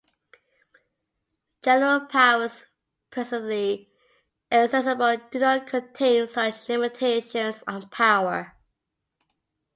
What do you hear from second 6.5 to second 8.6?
limitations on power.